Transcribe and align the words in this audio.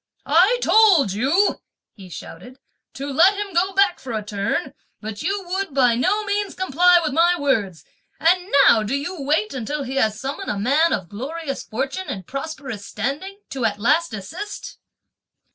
"I 0.25 0.57
told 0.63 1.13
you," 1.13 1.61
he 1.93 2.09
shouted, 2.09 2.57
"to 2.95 3.05
let 3.13 3.35
him 3.35 3.53
go 3.53 3.71
back 3.71 3.99
for 3.99 4.13
a 4.13 4.23
turn; 4.25 4.73
but 4.99 5.21
you 5.21 5.43
would 5.49 5.75
by 5.75 5.93
no 5.93 6.23
means 6.23 6.55
comply 6.55 6.99
with 7.05 7.13
my 7.13 7.35
words! 7.39 7.85
and 8.19 8.51
now 8.67 8.81
do 8.81 8.95
you 8.95 9.21
wait 9.21 9.53
until 9.53 9.83
he 9.83 9.97
has 9.97 10.19
summoned 10.19 10.49
a 10.49 10.57
man 10.57 10.91
of 10.91 11.07
glorious 11.07 11.61
fortune 11.61 12.07
and 12.09 12.25
prosperous 12.25 12.83
standing 12.83 13.41
to 13.51 13.63
at 13.63 13.77
last 13.77 14.09
desist?" 14.09 14.79